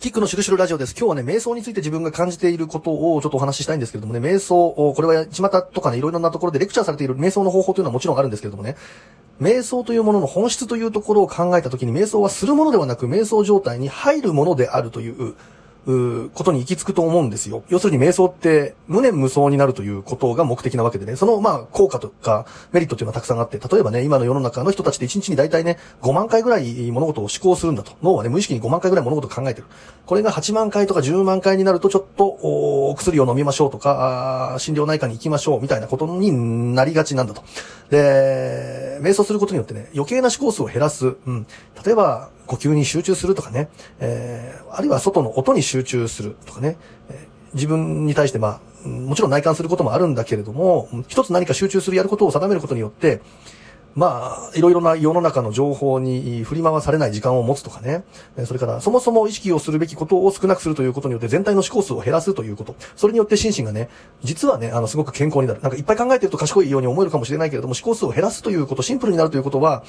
[0.00, 0.94] キックのシュルシュルラジオです。
[0.96, 7.16] 今日はね、瞑想について自分が感じていることをちょっとお話ししたいんですけれどもね、瞑想、これは巷とかね、いろいろなところでレクチャーされている。
[7.16, 8.76] 瞑想の方法というのはもちろんあるんですけれどもね、
[9.40, 15.34] 瞑想というものの本質というところを考えたときに、瞑想はするものではなく、瞑想状態に入るものであるとい、う
[16.34, 17.62] ことに行き着くと思うんですよ。
[17.68, 27.92] 要するに瞑想って無念無想になるということが目的なわけでね、そのまあ効果とかメリットっていうのはたくさんあって、例えばね、今の世の中の人たちって1日に大体ね、5万回ぐらい物事を思考するんだと。
[28.02, 29.66] 脳はね、無意識に5万回ぐらい物事を考えてる。
[30.04, 36.32] これが8万回とか10万回になるとちょっとお薬を飲みましょうとか、心療内科に行きましょうみたいなことに
[36.74, 37.42] なりがちなんだと。
[37.90, 41.16] で、瞑想することによってね、余計な思考数を減らす。
[41.26, 41.46] うん。
[41.84, 43.68] 例えば、呼吸に集中するとかね、
[44.00, 46.76] えー、あるいは外の音に集中中するとかね、
[47.54, 53.20] 自分に対してまあ、もちろん内観することもあるんだけれども、一つ何か集中するやることを定めることによって、
[53.98, 58.04] まあ、いろいろな世の中の情報に振り回されない時間を持つとかね。
[58.46, 62.76] それから、そもそも意識をするべきことを少なくするということによって全体の思考数を減らすということ。
[62.94, 63.88] それによって心身がね、
[64.22, 65.60] 実はね、あの、すごく健康になる。
[65.62, 69.82] なんかいっぱい考えてると賢いように思えるかもしれないけれども、思考数を減らすということ、シンプルになるということは、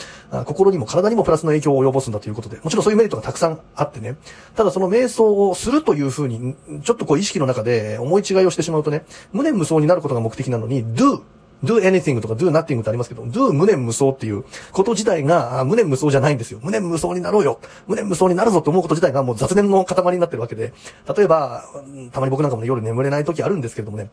[0.45, 4.15] 心にも体にもプラスの影響を及ぼすんだということで、もちろんそういうメリットがたくさんあってね。
[4.55, 11.21] ただその瞑想をするというふうに、ちょっとこう意識の中で思い違いをしてしまうとね、無念無想になることが目的なのに、do
[11.63, 16.59] do anything とか do nothing ってありますけど、do 無念無双っていうこと自体が無念無双じゃないんですよ。
[16.63, 17.59] 無念無双になろうよ。
[17.88, 20.73] 無念無双になるぞって思うこと自体がもう雑念の塊になってるわけで、
[21.15, 21.65] 例えば、
[22.11, 24.09] たまに僕なんかもね、夜眠れない時あるんですけどもね、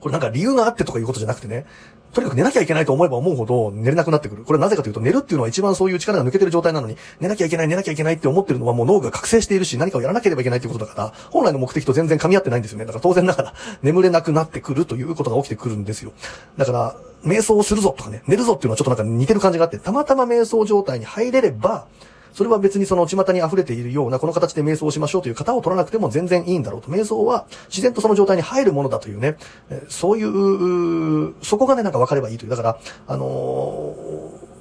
[0.00, 1.64] これなんか理由があってとかいうことじゃなくてね、
[2.14, 4.44] とにかく寝なきゃいけないと思えば思うほど寝れなくなってくる。
[4.44, 12.86] これなぜかというと寝るっていうのは一番そういう力が抜けてる状態なのに、寝なきゃいけない、寝なきゃいけないって思ってるのはもう脳が覚醒しているし、何かをやらなければいけないってことだから、本来の目的と全然噛み合ってないんですよね。
[12.86, 16.12] だから当然ながら眠れなくなってくるということが起きてくるんですよ。
[16.56, 21.86] だから、瞑想をするぞとかね、寝るぞっていうのはちょっとなんか似てる感じがあって、たまたま瞑想状態に入れれば、
[22.34, 26.90] それは別にその巷に溢れているようなこの形で瞑想をしましょうという型を取らなくても全然いいんだろうと。
[26.90, 29.36] 瞑想は自然とその状態に入るものだというね、
[29.88, 32.50] そういう、そこがね、なんか分かればいいという。
[32.50, 34.54] だから、あのー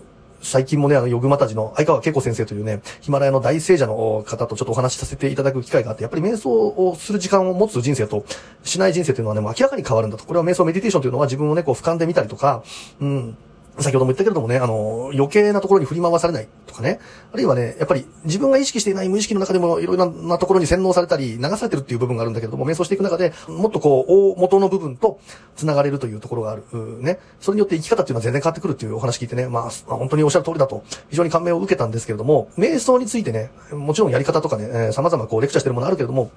[0.44, 8.25] 最近もね、あの、ヨグマタジの相川恵子先生というね、ヒマラヤの大聖者の方とちょっとお話しさせていただく機会があって、やっぱり瞑想をする時間を持つ人生と、
[8.63, 10.25] しない人生というのはね、もう明らかに変わるんだと。
[10.25, 12.63] これは瞑想メディテーションというのは自分をね、こう俯瞰で見たりとか、
[13.00, 13.38] うん、
[13.79, 17.00] 先ほども言ったけれどもね、あの、余計なところに振り回されないとかね。
[17.31, 25.19] あるいはね、やっぱり自分が意識していない無意識の中でもいろいろなところに洗脳されたり流されてるっていう部分があるんだけれども、瞑想していく中でもっとこう、大元の部分と
[25.56, 26.63] 繋がれるというところがある。
[27.01, 27.19] ね。
[27.39, 36.31] それによって生き方っていうのは全然変わってくるっていうお話聞いてね、まあ、本当におっしゃる通りだと非常に感銘を受けたんですけれども、瞑想についてね、もちろんやり方とかね、えー、様々こうレクチャーしてるものあるけれども、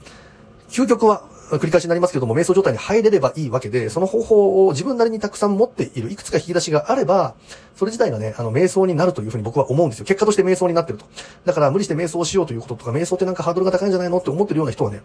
[0.68, 7.34] 究極は、繰り返しになりますけども、瞑想状態に入れればいいわけで、その方法を自分なりにたくさん持っている、いくつか引き出しがあれば、
[7.76, 10.06] それ自体がね、あの、瞑想になるというふうに僕は思うんですよ。
[10.06, 11.06] 結果として瞑想になってると。
[11.44, 15.02] だから無理して瞑想しようということとか、瞑想ってなんかハードルが高いんじゃないのって思ってるような人はね、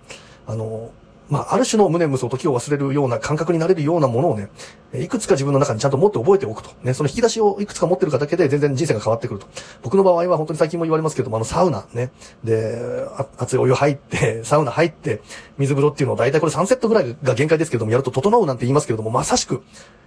[0.48, 0.90] あの、
[1.32, 4.50] まあ、ある種の無念無想、時を忘れるような感覚になれるようなものをね、
[4.94, 6.70] いくつか自分の中にちゃんと持って覚えておくと。
[6.84, 9.48] ね、その引き出しをいくつか持ってるかだけで全然人生が変わってくると。
[9.82, 12.12] 僕の場合は本当に最近も言われますけども、あの、サウナね。
[12.44, 13.06] で、
[13.38, 15.22] 熱いお湯入って、 サウナ入って、
[15.58, 19.64] 水風呂っていうのを大体これ3セットぐらいが限界ですけども、やると整うなんて言いますけれども、まさしく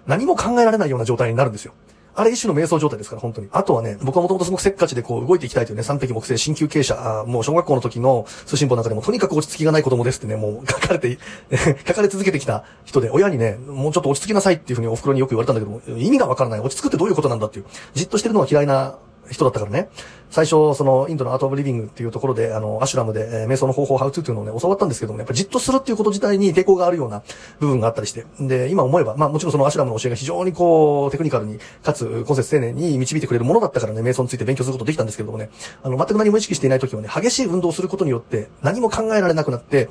[0.06, 1.72] 何も考えられないような状態になるんですよ。
[2.16, 3.48] あれ一種の瞑想状態ですから、本当に。
[3.52, 11.18] あとはね、僕はもともとすごくせっかちでこう動いていきたいというね、三匹木星新旧傾斜、もう小学校の時の通信簿の中でもとにかく落ち着きがない子供ですってね、もう書かれて、
[11.86, 16.60] 書かれ続けてきた人で、親にね、もうちょっと落ち着きなさいっていうふうにお袋によく言われたんだけども、意味がわからない。
[16.60, 17.64] 落ち着くってどういうことなんだっていう。
[17.94, 18.96] じっとしてるのは嫌いな
[19.30, 19.88] 人だったからね。
[20.30, 27.22] 最初、その、インドのアートオブリビングっていうところで、あの、アシュラムで、えー、瞑想の方法、ハウツーっていうのをね、教わったんですけども、ねやっぱじっとするっていうこと自体に抵抗があるような
[27.60, 28.26] 部分があったりして。
[28.40, 35.50] で、今思えば、まあもちろんそのアシュラムの教えが非常にこう、テクニカルに、かつ、根節丁寧に導いてくれるものだったからね、瞑想について勉強することできたんですけどもね、
[35.84, 39.88] あの、全く何も意識していない時はね、激しい運動をすることによって、何も考えられなくなって、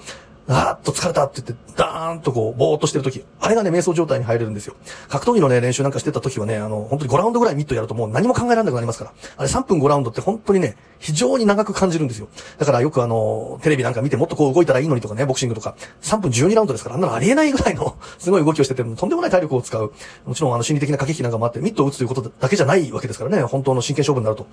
[0.47, 4.75] あーっと疲れたって言って、ダーンとこう、ぼーっとしてる時、あれがね、瞑想状態に入れるんですよ。
[5.07, 9.13] 格闘技のね、練習なんかしてた時はね、あの、本当に5ラウンドぐらいミットやるともう何も考えられなくなりますから。
[9.37, 12.27] あれ3分5ラウンドって本当にね、非常に長く感じるんですよ。
[12.57, 19.94] だからよくあの、テレビなんか見てもっとこう動いたらいいのにとかね、ボクシングとか、3分12ラウンドですから、あんなのありえないぐらいのすごい動きをしてて、とんでもない体力を使う。
[20.25, 24.47] もちろんあの、心理的な駆け引きなんかもあって、ミットを打つということだけじゃないわけですからね、本当の真剣勝負になると。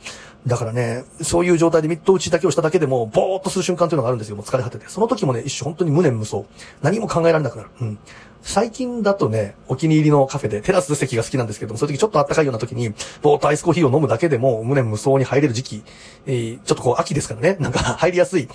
[0.47, 4.37] だからね、そういう状態でミット打ちだけをしただけでも、ぼーっとする瞬間というのがあるんですよ。
[4.37, 4.87] もう疲れ果てて。
[4.89, 6.47] その時もね、一瞬当に無念無想。
[6.83, 7.71] 何も考えられなくなる。
[7.81, 7.99] うん。
[8.43, 12.91] 最近だとね、お気に入りのカフェでテラス席が好きなんですけども、そういう時ちょっと暖かいような時に、
[13.23, 15.83] ぼーっとアイスコーヒーを飲むだけでも、無念無想に入れる時期、
[16.27, 18.49] えー、ちょっとこう秋ですからね、なんか 入りやすい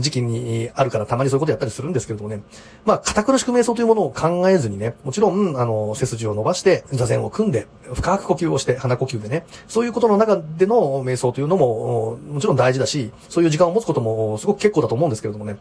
[0.00, 2.40] 時期にあるからたまにそういうことやったりするんですけれどもね。
[2.84, 15.56] まあ、堅苦しく瞑想というものを考えずにね、もちろん、あの、背筋を伸ばして、座禅を組んで、深く呼吸をして、鼻呼吸でね、そういうことの中での瞑想というのも、もちろん大事だし、そういう時間を持つこともすごく結構だと思うんですけれどもね、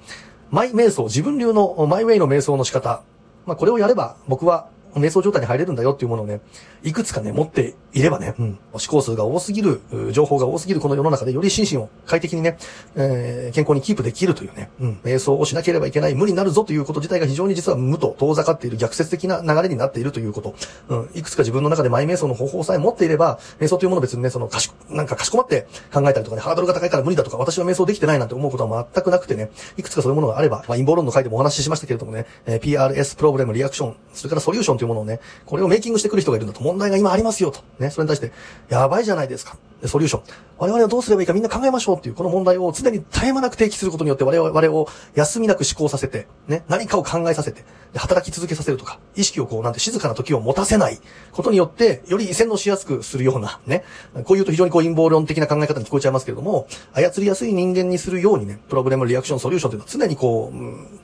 [0.56, 3.04] マイ瞑想、自分流のマイウェイの瞑想の仕方、
[3.46, 6.40] まあこれをやれば僕は瞑想状態に入れるんだよっていうものをね、
[6.82, 9.80] いくつかね、持っていればね、うん、思考数が多すぎる、
[10.12, 12.58] 情報が多すぎるこの世の中でより心身を快適にね、
[12.96, 20.56] えー、健康にキープできるというね、うん、瞑想をしなければいけない、無になるぞということ自体が非常に実は無と遠ざかっている逆説的な流れになっているということ、
[20.90, 36.62] うん、いくつか自分の中でマイ瞑想の方法さえ持っていれば、瞑想というものを別にね、その、かし、なんかかしこまって考えたりとかね、ハードルが高いから無理だとか、私は瞑想できてないなんて思うことは全くなくてね、いくつかそういうものがあれば、まあ、陰謀論の回でもお話ししましたけれどもね、えー、PRS、プロブレム、リアクション、それからソリューションというものをね、これをメイキングしてくる人がいるんだと。
[36.62, 37.62] 問題が今ありますよと。
[37.80, 38.32] ね、ねそれに対して、
[38.70, 39.58] やばいじゃないですか。
[39.88, 40.24] ソリューション。
[40.58, 51.00] 我々はどうすればいいかみんな考えましょうっていう、この問題を常に絶え間なく提起することによって我々を休みなく思考させて、ね、何かを考えさせて、働き続けさせるとか、意識をこうなんて静かな時を持たせない
[51.32, 53.84] ことによって、より洗脳しやすくするような、ね、
[54.24, 61.00] こう言うと非常にこう陰謀論的な考え方に聞こえちゃいますけれども、操りやすい人間にするようにね、プロブレム、リアクション、ソリューションというのは常にこう、うん、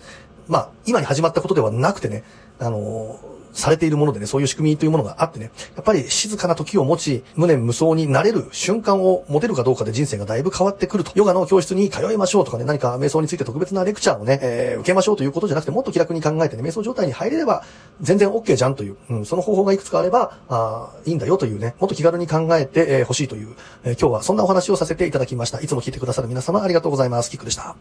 [0.47, 2.23] まあ、今に始まったことではなくてね、
[2.59, 11.11] あのーされているものでね、そういう仕組みというものがあってね、やっぱり静かな時を持ち、無念無想になれる瞬間を持てるかどうかで人生がだいぶ変わってくると。
[11.15, 17.63] ヨガの教室に通いましょうとかね、何か瞑想について特別なレクチャーをね、えー、受けましょうということじゃなくて、もっと気楽に考えてね、瞑想状態に入れれば
[18.01, 25.59] 全然 OK じゃんという、うん、その方法がいくつかあれば、あいいんだよというね、もっと気軽に考えて欲、えー、しいという、えー、今日はそんなお話をさせていただきました。
[25.61, 27.29] いつも聞いてくださる皆様ありがとうございます。
[27.29, 27.75] キックでした。